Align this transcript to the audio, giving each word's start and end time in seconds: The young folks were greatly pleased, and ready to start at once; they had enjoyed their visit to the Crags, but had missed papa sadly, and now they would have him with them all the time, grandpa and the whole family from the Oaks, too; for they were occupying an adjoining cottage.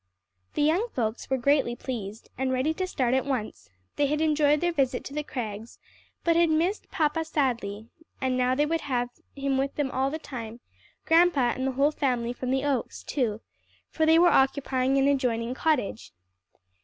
The 0.55 0.63
young 0.63 0.87
folks 0.95 1.29
were 1.29 1.37
greatly 1.37 1.75
pleased, 1.75 2.29
and 2.35 2.51
ready 2.51 2.73
to 2.73 2.87
start 2.87 3.13
at 3.13 3.23
once; 3.23 3.69
they 3.97 4.07
had 4.07 4.19
enjoyed 4.19 4.59
their 4.59 4.71
visit 4.71 5.03
to 5.05 5.13
the 5.13 5.21
Crags, 5.21 5.77
but 6.23 6.35
had 6.35 6.49
missed 6.49 6.89
papa 6.89 7.23
sadly, 7.23 7.87
and 8.19 8.35
now 8.35 8.55
they 8.55 8.65
would 8.65 8.81
have 8.81 9.09
him 9.35 9.59
with 9.59 9.75
them 9.75 9.91
all 9.91 10.09
the 10.09 10.17
time, 10.17 10.59
grandpa 11.05 11.51
and 11.51 11.67
the 11.67 11.73
whole 11.73 11.91
family 11.91 12.33
from 12.33 12.49
the 12.49 12.63
Oaks, 12.65 13.03
too; 13.03 13.41
for 13.89 14.07
they 14.07 14.17
were 14.17 14.29
occupying 14.33 14.97
an 14.97 15.07
adjoining 15.07 15.53
cottage. 15.53 16.11